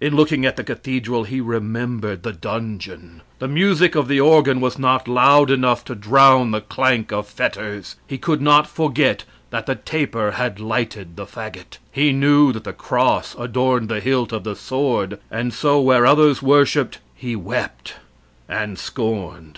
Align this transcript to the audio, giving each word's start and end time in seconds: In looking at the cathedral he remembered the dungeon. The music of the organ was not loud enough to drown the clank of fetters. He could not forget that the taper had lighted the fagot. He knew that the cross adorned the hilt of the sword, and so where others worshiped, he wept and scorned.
In 0.00 0.16
looking 0.16 0.44
at 0.44 0.56
the 0.56 0.64
cathedral 0.64 1.22
he 1.22 1.40
remembered 1.40 2.24
the 2.24 2.32
dungeon. 2.32 3.22
The 3.38 3.46
music 3.46 3.94
of 3.94 4.08
the 4.08 4.18
organ 4.20 4.60
was 4.60 4.76
not 4.76 5.06
loud 5.06 5.52
enough 5.52 5.84
to 5.84 5.94
drown 5.94 6.50
the 6.50 6.60
clank 6.60 7.12
of 7.12 7.28
fetters. 7.28 7.94
He 8.04 8.18
could 8.18 8.42
not 8.42 8.66
forget 8.66 9.22
that 9.50 9.66
the 9.66 9.76
taper 9.76 10.32
had 10.32 10.58
lighted 10.58 11.14
the 11.14 11.26
fagot. 11.26 11.78
He 11.92 12.10
knew 12.12 12.50
that 12.52 12.64
the 12.64 12.72
cross 12.72 13.36
adorned 13.38 13.88
the 13.88 14.00
hilt 14.00 14.32
of 14.32 14.42
the 14.42 14.56
sword, 14.56 15.20
and 15.30 15.54
so 15.54 15.80
where 15.80 16.04
others 16.04 16.42
worshiped, 16.42 16.98
he 17.14 17.36
wept 17.36 17.94
and 18.48 18.80
scorned. 18.80 19.56